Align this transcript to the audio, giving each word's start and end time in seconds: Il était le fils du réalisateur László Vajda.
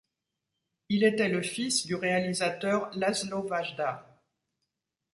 Il 0.89 1.03
était 1.03 1.29
le 1.29 1.43
fils 1.43 1.85
du 1.85 1.93
réalisateur 1.93 2.89
László 2.97 3.43
Vajda. 3.43 4.19